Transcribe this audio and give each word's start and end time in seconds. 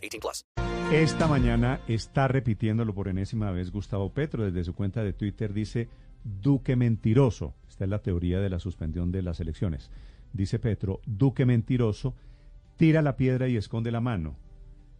18 0.00 0.20
plus. 0.20 0.44
Esta 0.92 1.28
mañana 1.28 1.80
está 1.86 2.28
repitiéndolo 2.28 2.94
por 2.94 3.08
enésima 3.08 3.50
vez 3.50 3.70
Gustavo 3.70 4.12
Petro. 4.12 4.44
Desde 4.44 4.64
su 4.64 4.74
cuenta 4.74 5.02
de 5.02 5.12
Twitter 5.12 5.52
dice, 5.52 5.88
Duque 6.24 6.76
mentiroso. 6.76 7.54
Esta 7.68 7.84
es 7.84 7.90
la 7.90 8.02
teoría 8.02 8.40
de 8.40 8.50
la 8.50 8.58
suspensión 8.58 9.12
de 9.12 9.22
las 9.22 9.40
elecciones. 9.40 9.90
Dice 10.32 10.58
Petro, 10.58 11.00
Duque 11.06 11.46
mentiroso, 11.46 12.14
tira 12.76 13.02
la 13.02 13.16
piedra 13.16 13.48
y 13.48 13.56
esconde 13.56 13.90
la 13.90 14.00
mano. 14.00 14.36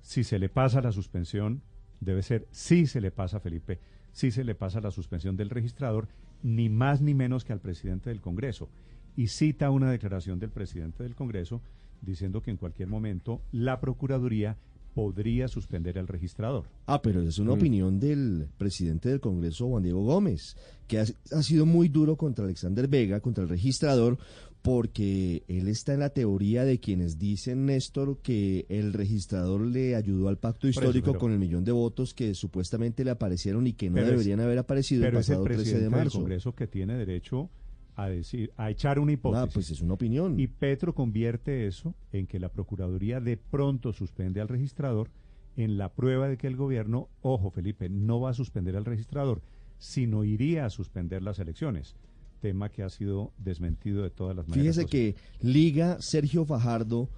Si 0.01 0.25
se 0.25 0.39
le 0.39 0.49
pasa 0.49 0.81
la 0.81 0.93
suspensión, 0.93 1.63
debe 2.01 2.23
ser 2.23 2.47
si 2.51 2.87
se 2.87 3.01
le 3.01 3.11
pasa 3.11 3.41
Felipe 3.41 3.81
si 4.13 4.31
se 4.31 4.45
le 4.45 4.55
pasa 4.55 4.81
la 4.81 4.91
suspensión 4.91 5.37
del 5.37 5.51
registrador, 5.51 6.09
ni 6.43 6.69
más 6.69 7.01
ni 7.01 7.15
menos 7.15 7.45
que 7.45 7.53
al 7.53 7.61
presidente 7.61 8.11
del 8.11 8.21
Congreso. 8.21 8.69
Y 9.17 9.29
cita 9.29 9.71
una 9.71 9.91
declaración 9.91 10.39
del 10.39 10.51
presidente 10.51 11.03
del 11.03 11.15
Congreso 11.15 11.63
diciendo 12.01 12.43
que 12.43 12.51
en 12.51 12.57
cualquier 12.57 12.89
momento 12.89 13.43
la 13.53 13.81
Procuraduría 13.81 14.57
podría 14.95 15.49
suspender 15.49 15.99
al 15.99 16.09
registrador. 16.09 16.67
Ah, 16.87 17.03
pero 17.03 17.23
es 17.23 17.39
una 17.39 17.53
mm. 17.53 17.59
opinión 17.59 18.01
del 18.01 18.49
presidente 18.59 19.09
del 19.09 19.21
Congreso, 19.21 19.69
Juan 19.69 19.83
Diego 19.83 20.05
Gómez, 20.05 20.57
que 20.87 20.99
ha, 20.99 21.05
ha, 21.33 21.43
sido 21.43 21.67
muy 21.67 21.89
duro 21.89 22.17
contra 22.17 22.45
Alexander 22.45 22.89
Vega, 22.89 23.21
contra 23.21 23.45
el 23.45 23.51
registrador, 23.51 24.19
porque 24.63 25.45
él 25.49 25.69
está 25.69 25.95
en 25.95 26.01
la 26.01 26.11
teoría 26.11 26.65
de 26.65 26.81
quienes 26.81 27.19
dicen, 27.19 27.67
Néstor, 27.67 28.19
que 28.23 28.67
el 28.69 28.93
registrador 28.93 29.63
le 29.63 29.95
ayudó 29.97 30.29
al 30.29 30.39
pacto 30.39 30.69
histórico 30.69 31.17
con 31.17 31.33
el 31.33 31.39
millón 31.39 31.65
de 31.65 31.73
votos 31.73 32.13
que 32.13 32.35
supuestamente 32.35 33.05
le 33.05 33.11
aparecieron 33.11 33.67
y 33.67 33.73
que 33.73 33.91
no 33.91 34.03
deberían 34.03 34.41
haber 34.41 34.59
aparecido 34.59 35.07
el 35.07 35.15
pasado 35.15 35.45
13 35.45 35.81
de 35.81 35.89
marzo. 35.89 36.19
Del 36.19 36.25
Congreso 36.25 36.55
que 36.55 36.67
tiene 36.67 36.95
derecho 36.95 37.49
a 37.97 38.09
decir, 38.09 38.53
a 38.57 38.71
echar 38.71 38.99
una 38.99 39.13
hipótesis. 39.13 39.49
Ah, 39.49 39.51
pues 39.53 39.71
es 39.71 39.81
una 39.81 39.95
opinión. 39.95 40.39
Y 40.39 40.47
Petro 40.47 40.95
convierte 40.95 41.67
eso 41.67 41.95
en 42.13 42.27
que 42.27 42.39
la 42.39 42.49
Procuraduría 42.49 43.21
de 43.21 43.37
pronto 43.37 43.93
suspende 43.93 44.41
al 44.41 44.49
registrador 44.49 45.11
en 45.57 45.79
la 45.79 45.93
prueba 45.93 46.29
de 46.29 46.37
que 46.37 46.47
el 46.47 46.57
gobierno, 46.57 47.09
ojo 47.23 47.51
Felipe, 47.51 47.89
no 47.89 48.21
va 48.21 48.31
a 48.31 48.35
suspender 48.35 48.77
al 48.77 48.85
registrador, 48.85 49.43
sino 49.79 50.25
iría 50.25 50.67
a 50.67 50.71
suspender 50.71 51.23
las 51.23 51.39
elecciones 51.39 51.97
tema 52.41 52.71
que 52.71 52.83
ha 52.83 52.91
sido 52.91 53.33
desmentido 53.39 54.03
de 54.03 54.11
todas 54.11 54.35
las 54.35 54.49
maneras. 54.49 54.77
Fíjese 54.77 54.91
que 54.91 55.15
liga 55.41 55.99
Sergio 56.01 56.45
Fajardo 56.45 57.09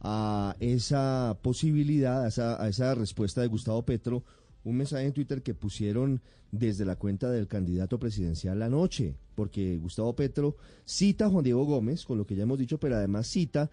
a 0.00 0.56
esa 0.60 1.38
posibilidad, 1.42 2.24
a 2.24 2.28
esa, 2.28 2.62
a 2.62 2.68
esa 2.68 2.94
respuesta 2.94 3.40
de 3.40 3.46
Gustavo 3.46 3.82
Petro, 3.84 4.24
un 4.66 4.76
mensaje 4.76 5.06
en 5.06 5.12
Twitter 5.12 5.42
que 5.42 5.54
pusieron 5.54 6.20
desde 6.50 6.84
la 6.84 6.96
cuenta 6.96 7.30
del 7.30 7.46
candidato 7.46 8.00
presidencial 8.00 8.60
anoche, 8.62 9.14
porque 9.36 9.78
Gustavo 9.78 10.14
Petro 10.16 10.56
cita 10.84 11.26
a 11.26 11.30
Juan 11.30 11.44
Diego 11.44 11.64
Gómez, 11.64 12.04
con 12.04 12.18
lo 12.18 12.26
que 12.26 12.34
ya 12.34 12.42
hemos 12.42 12.58
dicho, 12.58 12.78
pero 12.78 12.96
además 12.96 13.28
cita 13.28 13.70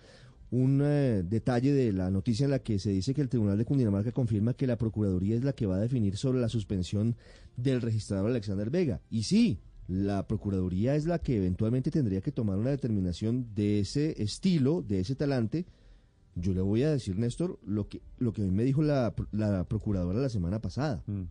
un 0.51 0.81
eh, 0.83 1.23
detalle 1.27 1.73
de 1.73 1.91
la 1.93 2.11
noticia 2.11 2.43
en 2.43 2.51
la 2.51 2.59
que 2.59 2.77
se 2.77 2.91
dice 2.91 3.15
que 3.15 3.21
el 3.21 3.29
Tribunal 3.29 3.57
de 3.57 3.65
Cundinamarca 3.65 4.11
confirma 4.11 4.53
que 4.53 4.67
la 4.67 4.77
Procuraduría 4.77 5.35
es 5.35 5.43
la 5.43 5.53
que 5.53 5.65
va 5.65 5.77
a 5.77 5.81
definir 5.81 6.15
sobre 6.15 6.39
la 6.39 6.47
suspensión 6.47 7.15
del 7.57 7.81
registrador 7.81 8.29
Alexander 8.29 8.69
Vega. 8.69 9.01
Y 9.09 9.23
sí, 9.23 9.57
la 9.87 10.27
Procuraduría 10.27 10.95
es 10.95 11.07
la 11.07 11.17
que 11.17 11.37
eventualmente 11.37 11.89
tendría 11.89 12.21
que 12.21 12.31
tomar 12.31 12.59
una 12.59 12.69
determinación 12.69 13.47
de 13.55 13.79
ese 13.79 14.21
estilo, 14.21 14.83
de 14.83 14.99
ese 14.99 15.15
talante. 15.15 15.65
Yo 16.35 16.53
le 16.53 16.61
voy 16.61 16.83
a 16.83 16.91
decir, 16.91 17.17
Néstor, 17.17 17.59
lo 17.65 17.87
que, 17.87 18.01
lo 18.17 18.33
que 18.33 18.41
a 18.41 18.45
mí 18.45 18.51
me 18.51 18.63
dijo 18.63 18.81
la, 18.81 19.13
la 19.31 19.63
Procuradora 19.65 20.19
la 20.19 20.29
semana 20.29 20.59
pasada. 20.59 21.03
Mm. 21.05 21.23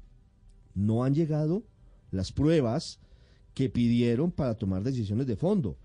No 0.75 1.05
han 1.05 1.15
llegado 1.15 1.65
las 2.11 2.33
pruebas 2.33 3.01
que 3.55 3.69
pidieron 3.69 4.31
para 4.31 4.55
tomar 4.55 4.83
decisiones 4.83 5.27
de 5.27 5.37
fondo. 5.37 5.77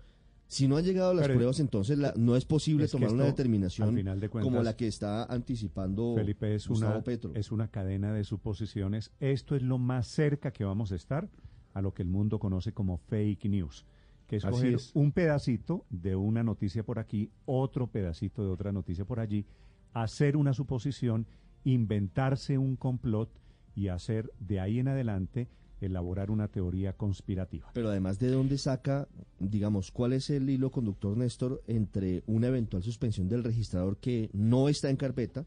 Si 0.46 0.66
no 0.66 0.78
han 0.78 0.84
llegado 0.84 1.12
las 1.12 1.28
pruebas, 1.28 1.60
entonces 1.60 1.98
no 2.16 2.34
es 2.34 2.46
posible 2.46 2.88
tomar 2.88 3.12
una 3.12 3.24
determinación 3.24 4.02
como 4.30 4.62
la 4.62 4.74
que 4.74 4.86
está 4.86 5.24
anticipando 5.24 6.14
Felipe, 6.16 6.54
es 6.54 6.70
una, 6.70 7.02
Petro. 7.04 7.32
Es 7.34 7.52
una 7.52 7.68
cadena 7.68 8.14
de 8.14 8.24
suposiciones. 8.24 9.12
Esto 9.20 9.56
es 9.56 9.62
lo 9.62 9.76
más 9.76 10.08
cerca 10.08 10.50
que 10.50 10.64
vamos 10.64 10.90
a 10.92 10.96
estar 10.96 11.28
a 11.74 11.82
lo 11.82 11.92
que 11.92 12.02
el 12.02 12.08
mundo 12.08 12.38
conoce 12.38 12.72
como 12.72 12.96
fake 12.96 13.44
news, 13.44 13.84
que 14.28 14.36
es 14.36 14.44
coger 14.44 14.76
un 14.94 15.10
pedacito 15.10 15.86
de 15.88 16.14
una 16.14 16.44
noticia 16.44 16.84
por 16.84 16.98
aquí, 16.98 17.32
otro 17.46 17.88
pedacito 17.88 18.44
de 18.44 18.50
otra 18.50 18.72
noticia 18.72 19.04
por 19.04 19.18
allí, 19.18 19.46
hacer 19.94 20.36
una 20.36 20.52
suposición, 20.52 21.26
inventarse 21.64 22.58
un 22.58 22.76
complot 22.76 23.30
y 23.74 23.88
hacer 23.88 24.30
de 24.38 24.60
ahí 24.60 24.78
en 24.78 24.88
adelante 24.88 25.48
elaborar 25.80 26.30
una 26.30 26.48
teoría 26.48 26.92
conspirativa. 26.92 27.70
Pero 27.72 27.88
además 27.88 28.18
de 28.18 28.28
dónde 28.28 28.58
saca, 28.58 29.08
digamos, 29.38 29.90
cuál 29.90 30.12
es 30.12 30.28
el 30.28 30.50
hilo 30.50 30.70
conductor, 30.70 31.16
Néstor, 31.16 31.62
entre 31.66 32.22
una 32.26 32.48
eventual 32.48 32.82
suspensión 32.82 33.28
del 33.28 33.44
registrador 33.44 33.96
que 33.96 34.28
no 34.34 34.68
está 34.68 34.90
en 34.90 34.96
carpeta 34.96 35.46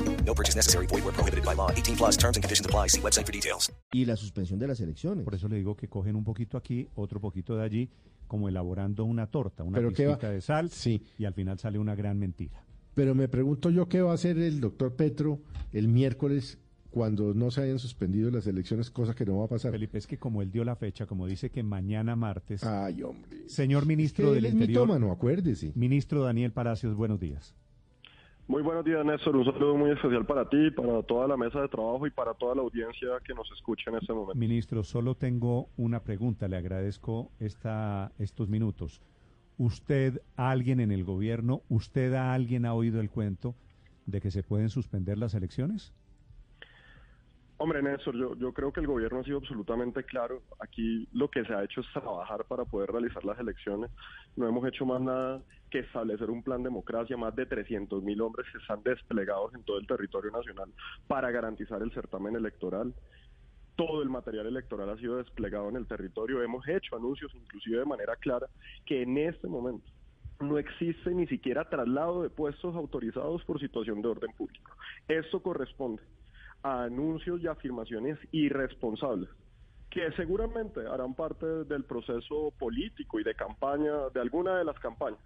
No 0.25 0.33
purchase 0.33 0.55
necessary. 0.55 0.87
Void 0.87 1.03
where 1.03 1.13
prohibited 1.13 1.43
by 1.43 1.55
law. 1.55 1.69
18 1.71 1.97
plus 1.97 2.17
terms 2.17 2.37
and 2.37 2.43
conditions 2.43 2.65
apply. 2.65 2.87
See 2.87 3.01
website 3.01 3.25
for 3.25 3.33
details. 3.33 3.71
Y 3.91 4.05
la 4.05 4.15
suspensión 4.15 4.59
de 4.59 4.67
las 4.67 4.79
elecciones. 4.79 5.23
Por 5.25 5.35
eso 5.35 5.47
le 5.47 5.57
digo 5.57 5.75
que 5.75 5.87
cogen 5.87 6.15
un 6.15 6.23
poquito 6.23 6.57
aquí, 6.57 6.87
otro 6.95 7.19
poquito 7.19 7.55
de 7.57 7.63
allí, 7.63 7.89
como 8.27 8.47
elaborando 8.47 9.03
una 9.03 9.27
torta, 9.27 9.63
una 9.63 9.79
pizquita 9.79 10.29
de 10.29 10.41
sal, 10.41 10.69
sí. 10.69 11.03
y 11.17 11.25
al 11.25 11.33
final 11.33 11.59
sale 11.59 11.79
una 11.79 11.95
gran 11.95 12.17
mentira. 12.17 12.63
Pero 12.93 13.15
me 13.15 13.27
pregunto 13.27 13.69
yo 13.69 13.87
qué 13.87 14.01
va 14.01 14.11
a 14.11 14.15
hacer 14.15 14.37
el 14.37 14.61
doctor 14.61 14.95
Petro 14.95 15.41
el 15.73 15.87
miércoles 15.87 16.57
cuando 16.91 17.33
no 17.33 17.51
se 17.51 17.61
hayan 17.61 17.79
suspendido 17.79 18.29
las 18.31 18.45
elecciones, 18.47 18.91
cosa 18.91 19.15
que 19.15 19.25
no 19.25 19.37
va 19.37 19.45
a 19.45 19.47
pasar. 19.47 19.71
Felipe, 19.71 19.97
es 19.97 20.07
que 20.07 20.17
como 20.17 20.41
él 20.41 20.51
dio 20.51 20.63
la 20.65 20.75
fecha, 20.75 21.05
como 21.05 21.25
dice 21.25 21.49
que 21.49 21.63
mañana 21.63 22.15
martes. 22.15 22.63
Ay, 22.63 23.01
hombre. 23.01 23.49
Señor 23.49 23.85
ministro 23.85 24.33
del 24.33 24.45
es 24.45 24.53
Interior. 24.53 24.83
Mitómano, 24.87 25.11
acuérdese. 25.11 25.71
Ministro 25.75 26.23
Daniel 26.23 26.51
Palacios, 26.51 26.95
buenos 26.95 27.19
días. 27.19 27.55
Muy 28.51 28.63
buenos 28.63 28.83
días, 28.83 29.05
Néstor. 29.05 29.37
Un 29.37 29.45
saludo 29.45 29.77
muy 29.77 29.91
especial 29.91 30.25
para 30.25 30.43
ti, 30.49 30.71
para 30.71 31.01
toda 31.03 31.25
la 31.25 31.37
mesa 31.37 31.61
de 31.61 31.69
trabajo 31.69 32.05
y 32.05 32.11
para 32.11 32.33
toda 32.33 32.53
la 32.53 32.61
audiencia 32.61 33.07
que 33.25 33.33
nos 33.33 33.49
escucha 33.49 33.89
en 33.89 33.95
este 33.95 34.11
momento. 34.11 34.35
Ministro, 34.35 34.83
solo 34.83 35.15
tengo 35.15 35.69
una 35.77 36.03
pregunta. 36.03 36.49
Le 36.49 36.57
agradezco 36.57 37.31
esta, 37.39 38.11
estos 38.19 38.49
minutos. 38.49 39.01
¿Usted, 39.57 40.21
alguien 40.35 40.81
en 40.81 40.91
el 40.91 41.05
gobierno, 41.05 41.61
usted 41.69 42.13
a 42.13 42.33
alguien 42.33 42.65
ha 42.65 42.73
oído 42.73 42.99
el 42.99 43.09
cuento 43.09 43.55
de 44.05 44.19
que 44.19 44.31
se 44.31 44.43
pueden 44.43 44.67
suspender 44.67 45.17
las 45.17 45.33
elecciones? 45.33 45.93
Hombre, 47.63 47.83
Néstor, 47.83 48.17
yo, 48.17 48.35
yo 48.37 48.53
creo 48.53 48.73
que 48.73 48.79
el 48.79 48.87
gobierno 48.87 49.19
ha 49.19 49.23
sido 49.23 49.37
absolutamente 49.37 50.03
claro. 50.03 50.41
Aquí 50.59 51.07
lo 51.13 51.29
que 51.29 51.45
se 51.45 51.53
ha 51.53 51.63
hecho 51.63 51.81
es 51.81 51.87
trabajar 51.93 52.43
para 52.45 52.65
poder 52.65 52.89
realizar 52.89 53.23
las 53.23 53.37
elecciones. 53.37 53.91
No 54.35 54.47
hemos 54.47 54.67
hecho 54.67 54.83
más 54.83 54.99
nada 54.99 55.43
que 55.69 55.77
establecer 55.77 56.31
un 56.31 56.41
plan 56.41 56.63
de 56.63 56.69
democracia, 56.69 57.15
más 57.17 57.35
de 57.35 57.45
300 57.45 58.01
mil 58.01 58.19
hombres 58.21 58.47
que 58.51 58.57
están 58.57 58.81
desplegados 58.81 59.53
en 59.53 59.63
todo 59.63 59.77
el 59.77 59.85
territorio 59.85 60.31
nacional 60.31 60.73
para 61.05 61.29
garantizar 61.29 61.83
el 61.83 61.93
certamen 61.93 62.35
electoral. 62.35 62.95
Todo 63.75 64.01
el 64.01 64.09
material 64.09 64.47
electoral 64.47 64.89
ha 64.89 64.97
sido 64.97 65.17
desplegado 65.17 65.69
en 65.69 65.75
el 65.75 65.85
territorio. 65.85 66.41
Hemos 66.41 66.67
hecho 66.67 66.95
anuncios, 66.95 67.31
inclusive 67.35 67.77
de 67.77 67.85
manera 67.85 68.15
clara, 68.15 68.47
que 68.87 69.03
en 69.03 69.19
este 69.19 69.47
momento 69.47 69.85
no 70.39 70.57
existe 70.57 71.11
ni 71.11 71.27
siquiera 71.27 71.69
traslado 71.69 72.23
de 72.23 72.31
puestos 72.31 72.75
autorizados 72.75 73.45
por 73.45 73.59
situación 73.59 74.01
de 74.01 74.07
orden 74.07 74.31
público. 74.35 74.71
Esto 75.07 75.43
corresponde 75.43 76.01
a 76.63 76.83
anuncios 76.83 77.41
y 77.41 77.47
afirmaciones 77.47 78.17
irresponsables 78.31 79.29
que 79.91 80.09
seguramente 80.13 80.79
harán 80.87 81.13
parte 81.13 81.45
del 81.45 81.83
proceso 81.83 82.53
político 82.57 83.19
y 83.19 83.23
de 83.23 83.35
campaña, 83.35 84.09
de 84.13 84.21
alguna 84.21 84.57
de 84.57 84.63
las 84.63 84.79
campañas. 84.79 85.19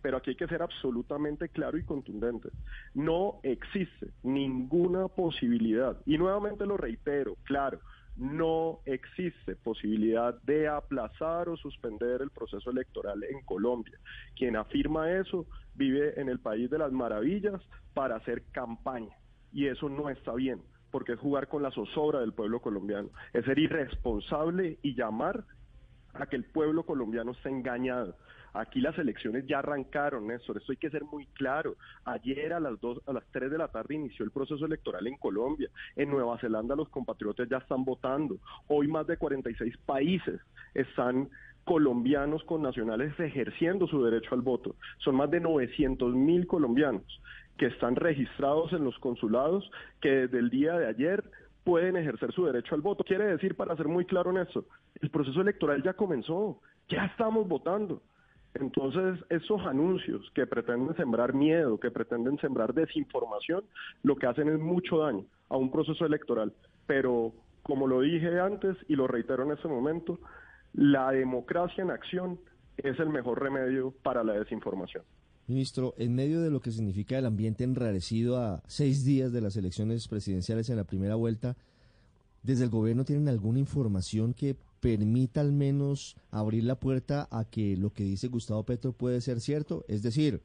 Pero 0.00 0.16
aquí 0.16 0.30
hay 0.30 0.36
que 0.36 0.46
ser 0.46 0.62
absolutamente 0.62 1.48
claro 1.48 1.76
y 1.76 1.84
contundente. 1.84 2.48
No 2.94 3.40
existe 3.42 4.10
ninguna 4.22 5.08
posibilidad, 5.08 6.00
y 6.06 6.18
nuevamente 6.18 6.66
lo 6.66 6.76
reitero, 6.76 7.36
claro, 7.42 7.80
no 8.16 8.80
existe 8.84 9.56
posibilidad 9.56 10.40
de 10.42 10.68
aplazar 10.68 11.48
o 11.48 11.56
suspender 11.56 12.22
el 12.22 12.30
proceso 12.30 12.70
electoral 12.70 13.24
en 13.24 13.42
Colombia. 13.44 13.98
Quien 14.36 14.54
afirma 14.54 15.10
eso 15.10 15.46
vive 15.74 16.20
en 16.20 16.28
el 16.28 16.38
país 16.38 16.70
de 16.70 16.78
las 16.78 16.92
maravillas 16.92 17.60
para 17.94 18.16
hacer 18.16 18.44
campaña 18.52 19.16
y 19.52 19.66
eso 19.66 19.88
no 19.88 20.10
está 20.10 20.34
bien 20.34 20.60
porque 20.92 21.14
es 21.14 21.18
jugar 21.18 21.48
con 21.48 21.62
la 21.62 21.72
zozobra 21.72 22.20
del 22.20 22.34
pueblo 22.34 22.60
colombiano, 22.60 23.08
es 23.32 23.44
ser 23.44 23.58
irresponsable 23.58 24.78
y 24.82 24.94
llamar 24.94 25.44
a 26.14 26.26
que 26.26 26.36
el 26.36 26.44
pueblo 26.44 26.84
colombiano 26.84 27.32
está 27.32 27.48
engañado. 27.48 28.14
Aquí 28.54 28.82
las 28.82 28.98
elecciones 28.98 29.46
ya 29.46 29.60
arrancaron, 29.60 30.26
Néstor, 30.26 30.58
esto 30.58 30.72
hay 30.72 30.76
que 30.76 30.90
ser 30.90 31.04
muy 31.04 31.24
claro. 31.28 31.76
Ayer 32.04 32.52
a 32.52 32.60
las 32.60 32.78
dos, 32.80 33.00
a 33.06 33.12
las 33.14 33.24
3 33.32 33.50
de 33.50 33.56
la 33.56 33.68
tarde 33.68 33.94
inició 33.94 34.26
el 34.26 34.30
proceso 34.30 34.66
electoral 34.66 35.06
en 35.06 35.16
Colombia. 35.16 35.70
En 35.96 36.10
Nueva 36.10 36.38
Zelanda 36.38 36.76
los 36.76 36.90
compatriotas 36.90 37.48
ya 37.48 37.56
están 37.56 37.82
votando. 37.84 38.36
Hoy 38.68 38.88
más 38.88 39.06
de 39.06 39.16
46 39.16 39.78
países 39.86 40.38
están 40.74 41.30
colombianos 41.64 42.42
con 42.44 42.62
nacionales 42.62 43.18
ejerciendo 43.18 43.86
su 43.86 44.02
derecho 44.02 44.34
al 44.34 44.42
voto. 44.42 44.74
Son 44.98 45.14
más 45.14 45.30
de 45.30 45.40
900 45.40 46.14
mil 46.14 46.46
colombianos 46.46 47.20
que 47.56 47.66
están 47.66 47.96
registrados 47.96 48.72
en 48.72 48.84
los 48.84 48.98
consulados 48.98 49.70
que 50.00 50.08
desde 50.08 50.38
el 50.38 50.50
día 50.50 50.74
de 50.74 50.86
ayer 50.86 51.22
pueden 51.64 51.96
ejercer 51.96 52.32
su 52.32 52.44
derecho 52.44 52.74
al 52.74 52.80
voto. 52.80 53.04
Quiere 53.04 53.24
decir, 53.24 53.54
para 53.54 53.76
ser 53.76 53.88
muy 53.88 54.04
claro 54.04 54.30
en 54.30 54.38
esto, 54.38 54.64
el 55.00 55.10
proceso 55.10 55.40
electoral 55.40 55.82
ya 55.82 55.92
comenzó, 55.92 56.60
ya 56.88 57.04
estamos 57.06 57.46
votando. 57.46 58.02
Entonces, 58.54 59.24
esos 59.30 59.64
anuncios 59.64 60.30
que 60.34 60.46
pretenden 60.46 60.94
sembrar 60.96 61.32
miedo, 61.32 61.78
que 61.80 61.90
pretenden 61.90 62.38
sembrar 62.38 62.74
desinformación, 62.74 63.64
lo 64.02 64.16
que 64.16 64.26
hacen 64.26 64.48
es 64.48 64.58
mucho 64.58 64.98
daño 64.98 65.24
a 65.48 65.56
un 65.56 65.70
proceso 65.70 66.04
electoral. 66.04 66.52
Pero, 66.86 67.32
como 67.62 67.86
lo 67.86 68.00
dije 68.00 68.40
antes 68.40 68.76
y 68.88 68.96
lo 68.96 69.06
reitero 69.06 69.44
en 69.44 69.52
este 69.52 69.68
momento, 69.68 70.18
la 70.72 71.10
democracia 71.10 71.82
en 71.82 71.90
acción 71.90 72.40
es 72.76 72.98
el 72.98 73.10
mejor 73.10 73.40
remedio 73.42 73.92
para 74.02 74.24
la 74.24 74.34
desinformación. 74.34 75.04
Ministro, 75.46 75.94
en 75.98 76.14
medio 76.14 76.40
de 76.40 76.50
lo 76.50 76.60
que 76.60 76.70
significa 76.70 77.18
el 77.18 77.26
ambiente 77.26 77.64
enrarecido 77.64 78.38
a 78.38 78.62
seis 78.66 79.04
días 79.04 79.32
de 79.32 79.40
las 79.40 79.56
elecciones 79.56 80.08
presidenciales 80.08 80.70
en 80.70 80.76
la 80.76 80.84
primera 80.84 81.16
vuelta, 81.16 81.56
¿desde 82.42 82.64
el 82.64 82.70
gobierno 82.70 83.04
tienen 83.04 83.28
alguna 83.28 83.58
información 83.58 84.34
que 84.34 84.56
permita 84.80 85.40
al 85.40 85.52
menos 85.52 86.16
abrir 86.30 86.64
la 86.64 86.76
puerta 86.76 87.28
a 87.30 87.44
que 87.44 87.76
lo 87.76 87.92
que 87.92 88.04
dice 88.04 88.28
Gustavo 88.28 88.64
Petro 88.64 88.92
puede 88.92 89.20
ser 89.20 89.40
cierto? 89.40 89.84
Es 89.88 90.02
decir, 90.02 90.42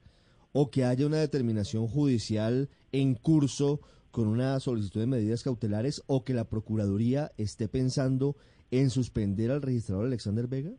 o 0.52 0.72
que 0.72 0.84
haya 0.84 1.06
una 1.06 1.18
determinación 1.18 1.88
judicial 1.88 2.70
en 2.92 3.14
curso 3.14 3.80
con 4.12 4.28
una 4.28 4.60
solicitud 4.60 5.00
de 5.00 5.08
medidas 5.08 5.44
cautelares 5.44 6.04
o 6.08 6.24
que 6.24 6.34
la 6.34 6.50
Procuraduría 6.50 7.32
esté 7.38 7.68
pensando 7.68 8.36
en 8.72 8.90
suspender 8.90 9.52
al 9.52 9.62
registrador 9.62 10.06
Alexander 10.06 10.48
Vega? 10.48 10.72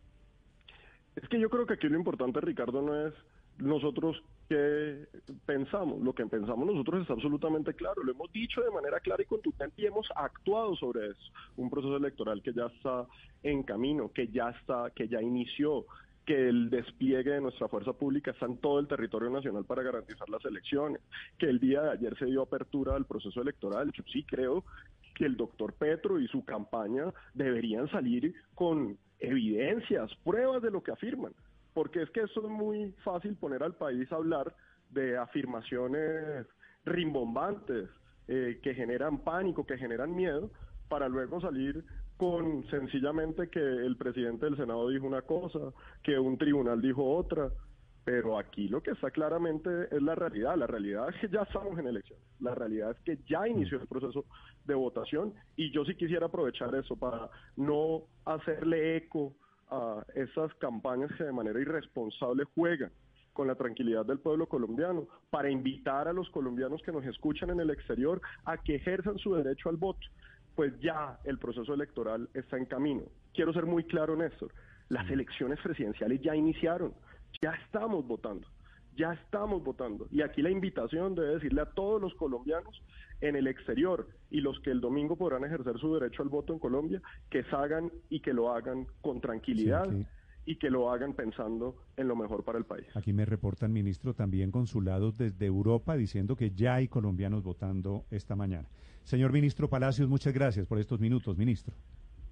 Es 1.17 1.29
que 1.29 1.41
yo 1.41 1.51
creo 1.51 1.67
que 1.67 1.75
aquí 1.75 1.89
lo 1.89 1.99
importante, 1.99 2.41
Ricardo, 2.41 2.83
no 2.83 3.07
es 3.07 3.15
nosotros 3.59 4.23
qué 4.49 5.07
pensamos. 5.47 6.01
Lo 6.01 6.15
que 6.15 6.25
pensamos 6.27 6.67
nosotros 6.67 7.05
es 7.05 7.11
absolutamente 7.11 7.75
claro. 7.75 8.03
Lo 8.03 8.13
hemos 8.13 8.33
dicho 8.33 8.61
de 8.63 8.71
manera 8.71 9.01
clara 9.01 9.23
y 9.23 9.27
contundente 9.27 9.83
y 9.83 9.87
hemos 9.87 10.07
actuado 10.15 10.77
sobre 10.77 11.09
eso. 11.09 11.33
Un 11.57 11.71
proceso 11.71 11.97
electoral 11.97 12.43
que 12.43 12.53
ya 12.53 12.67
está 12.67 13.07
en 13.43 13.63
camino, 13.63 14.13
que 14.13 14.29
ya 14.29 14.51
está, 14.51 14.91
que 14.95 15.09
ya 15.09 15.21
inició, 15.21 15.87
que 16.29 16.51
el 16.51 16.69
despliegue 16.69 17.31
de 17.31 17.41
nuestra 17.41 17.69
fuerza 17.69 17.95
pública 17.95 18.33
está 18.33 18.45
en 18.45 18.59
todo 18.59 18.81
el 18.81 18.87
territorio 18.87 19.31
nacional 19.31 19.65
para 19.65 19.83
garantizar 19.83 20.29
las 20.29 20.45
elecciones, 20.45 21.01
que 21.39 21.47
el 21.47 21.59
día 21.59 21.81
de 21.81 21.93
ayer 21.93 22.19
se 22.19 22.27
dio 22.27 22.43
apertura 22.43 22.95
al 22.95 23.07
proceso 23.07 23.41
electoral. 23.41 23.91
Yo 23.93 24.05
sí 24.13 24.25
creo 24.25 24.63
que 25.15 25.25
el 25.25 25.39
doctor 25.39 25.73
Petro 25.73 26.21
y 26.21 26.29
su 26.29 26.45
campaña 26.45 27.15
deberían 27.33 27.89
salir 27.89 28.35
con 28.55 28.99
evidencias, 29.21 30.15
pruebas 30.23 30.61
de 30.61 30.71
lo 30.71 30.83
que 30.83 30.93
afirman 30.93 31.33
porque 31.79 32.03
es 32.03 32.11
que 32.11 32.23
eso 32.23 32.41
es 32.41 32.51
muy 32.51 32.93
fácil 33.05 33.37
poner 33.37 33.63
al 33.63 33.77
país 33.77 34.11
a 34.11 34.17
hablar 34.17 34.53
de 34.91 35.17
afirmaciones 35.17 36.45
rimbombantes 36.85 37.89
eh, 38.27 38.59
que 38.63 38.75
generan 38.75 39.19
pánico, 39.19 39.65
que 39.65 39.79
generan 39.79 40.13
miedo, 40.13 40.51
para 40.89 41.09
luego 41.09 41.41
salir 41.41 41.85
con 42.19 42.69
sencillamente 42.69 43.49
que 43.49 43.61
el 43.61 43.97
presidente 43.97 44.47
del 44.47 44.57
Senado 44.57 44.89
dijo 44.89 45.07
una 45.07 45.23
cosa, 45.23 45.73
que 46.03 46.19
un 46.19 46.37
tribunal 46.37 46.83
dijo 46.83 47.17
otra, 47.17 47.51
pero 48.05 48.39
aquí 48.39 48.69
lo 48.69 48.83
que 48.83 48.91
está 48.91 49.11
claramente 49.11 49.71
es 49.95 50.03
la 50.03 50.15
realidad. 50.15 50.57
La 50.57 50.67
realidad 50.67 51.09
es 51.11 51.21
que 51.21 51.29
ya 51.29 51.43
estamos 51.43 51.79
en 51.79 51.87
elecciones. 51.87 52.25
La 52.41 52.55
realidad 52.55 52.91
es 52.91 52.99
que 53.05 53.19
ya 53.29 53.47
inició 53.47 53.81
el 53.81 53.87
proceso 53.87 54.25
de 54.65 54.75
votación 54.75 55.33
y 55.57 55.71
yo 55.71 55.85
sí 55.85 55.95
quisiera 55.95 56.27
aprovechar 56.27 56.75
eso 56.75 56.97
para 56.97 57.31
no 57.57 58.03
hacerle 58.25 58.97
eco 58.97 59.35
a 59.71 60.05
esas 60.15 60.53
campañas 60.55 61.11
que 61.17 61.25
de 61.25 61.33
manera 61.33 61.61
irresponsable 61.61 62.45
juegan 62.55 62.91
con 63.33 63.47
la 63.47 63.55
tranquilidad 63.55 64.05
del 64.05 64.19
pueblo 64.19 64.49
colombiano, 64.49 65.07
para 65.31 65.49
invitar 65.49 66.09
a 66.09 66.13
los 66.13 66.29
colombianos 66.31 66.83
que 66.83 66.91
nos 66.91 67.05
escuchan 67.05 67.51
en 67.51 67.61
el 67.61 67.71
exterior 67.71 68.21
a 68.45 68.57
que 68.57 68.75
ejerzan 68.75 69.17
su 69.19 69.33
derecho 69.33 69.69
al 69.69 69.77
voto. 69.77 70.01
Pues 70.59 70.73
ya 70.81 71.21
el 71.23 71.39
proceso 71.39 71.73
electoral 71.73 72.29
está 72.35 72.57
en 72.57 72.67
camino. 72.67 73.03
Quiero 73.33 73.53
ser 73.53 73.65
muy 73.65 73.85
claro, 73.85 74.17
Néstor, 74.17 74.53
las 74.89 75.09
elecciones 75.09 75.61
presidenciales 75.61 76.21
ya 76.21 76.35
iniciaron, 76.35 76.95
ya 77.41 77.53
estamos 77.53 78.05
votando 78.05 78.45
ya 78.97 79.13
estamos 79.13 79.63
votando. 79.63 80.09
Y 80.11 80.23
aquí 80.23 80.43
la 80.43 80.51
invitación 80.51 81.15
debe 81.15 81.35
decirle 81.35 81.61
a 81.61 81.67
todos 81.67 82.03
los 82.03 82.13
colombianos 82.15 82.83
en 83.21 83.37
el 83.37 83.47
exterior 83.47 84.09
y 84.29 84.41
los 84.41 84.59
que 84.59 84.73
el 84.73 84.81
domingo 84.81 85.15
podrán 85.15 85.45
ejercer 85.45 85.79
su 85.79 85.95
derecho 85.95 86.25
al 86.25 86.29
voto 86.29 86.53
en 86.53 86.59
Colombia, 86.59 87.01
que 87.31 87.45
salgan 87.45 87.93
y 88.11 88.19
que 88.19 88.33
lo 88.33 88.53
hagan 88.53 88.89
con 89.01 89.21
tranquilidad. 89.21 89.89
Y 90.49 90.57
que 90.57 90.71
lo 90.71 90.91
hagan 90.91 91.13
pensando 91.13 91.77
en 91.99 92.09
lo 92.09 92.17
mejor 92.17 92.43
para 92.43 92.57
el 92.57 92.65
país. 92.65 92.87
Aquí 92.95 93.13
me 93.13 93.27
reportan, 93.27 93.71
ministro, 93.71 94.15
también 94.15 94.51
consulados 94.51 95.19
desde 95.19 95.45
Europa 95.45 95.95
diciendo 95.95 96.37
que 96.37 96.53
ya 96.53 96.77
hay 96.77 96.89
colombianos 96.89 97.43
votando 97.43 98.07
esta 98.11 98.35
mañana. 98.35 98.67
Señor 99.05 99.31
ministro 99.31 99.69
Palacios, 99.69 100.09
muchas 100.09 100.33
gracias 100.33 100.67
por 100.67 100.79
estos 100.79 101.01
minutos, 101.01 101.37
ministro. 101.37 101.75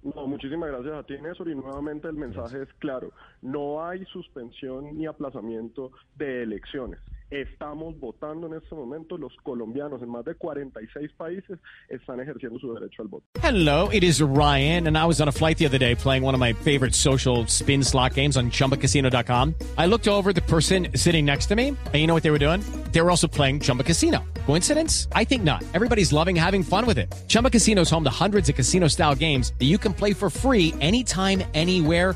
No, 0.01 0.25
muchísimas 0.25 0.71
gracias 0.71 0.95
a 0.95 1.03
ti, 1.03 1.13
Néstor, 1.21 1.49
y 1.49 1.53
nuevamente 1.53 2.07
el 2.07 2.15
mensaje 2.15 2.63
es 2.63 2.73
claro. 2.79 3.11
No 3.43 3.85
hay 3.85 4.03
suspensión 4.05 4.97
ni 4.97 5.05
aplazamiento 5.05 5.91
de 6.15 6.41
elecciones. 6.41 6.99
Estamos 7.29 7.99
votando 7.99 8.47
en 8.47 8.53
este 8.53 8.73
momento. 8.73 9.17
Los 9.17 9.33
colombianos 9.43 10.01
en 10.01 10.09
más 10.09 10.23
de 10.23 10.35
46 10.35 11.11
países 11.17 11.59
están 11.89 12.21
ejerciendo 12.21 12.57
su 12.59 12.73
derecho 12.73 13.01
al 13.01 13.09
voto. 13.09 13.25
Hello, 13.41 13.89
it 13.91 14.03
is 14.03 14.21
Ryan, 14.21 14.87
and 14.87 14.97
I 14.97 15.05
was 15.05 15.19
on 15.19 15.27
a 15.27 15.31
flight 15.31 15.57
the 15.57 15.65
other 15.65 15.77
day 15.77 15.95
playing 15.95 16.23
one 16.23 16.33
of 16.33 16.39
my 16.39 16.53
favorite 16.53 16.93
social 16.93 17.45
spin 17.47 17.83
slot 17.83 18.13
games 18.13 18.37
on 18.37 18.49
chumbacasino.com. 18.49 19.55
I 19.77 19.87
looked 19.87 20.07
over 20.07 20.31
the 20.31 20.41
person 20.41 20.87
sitting 20.95 21.25
next 21.25 21.47
to 21.47 21.55
me, 21.55 21.69
and 21.69 21.95
you 21.95 22.07
know 22.07 22.13
what 22.13 22.23
they 22.23 22.31
were 22.31 22.39
doing? 22.39 22.61
They 22.91 23.01
were 23.01 23.09
also 23.11 23.27
playing 23.27 23.59
Chumba 23.59 23.83
Casino. 23.83 24.23
Coincidence? 24.45 25.07
I 25.11 25.25
think 25.25 25.43
not. 25.43 25.63
Everybody's 25.73 26.13
loving 26.13 26.35
having 26.35 26.63
fun 26.63 26.85
with 26.85 26.97
it. 26.97 27.13
Chumba 27.27 27.49
Casino 27.49 27.81
is 27.81 27.89
home 27.89 28.05
to 28.05 28.09
hundreds 28.09 28.47
of 28.49 28.55
casino 28.55 28.87
style 28.87 29.13
games 29.13 29.53
that 29.59 29.65
you 29.65 29.77
can 29.77 29.93
play 29.93 30.13
for 30.13 30.29
free 30.29 30.73
anytime, 30.79 31.43
anywhere, 31.53 32.15